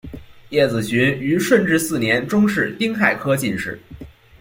[0.49, 3.79] 叶子循于顺治四年中式丁亥科进士。